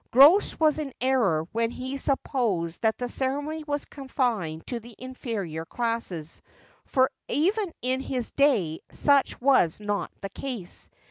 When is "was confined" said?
3.67-4.65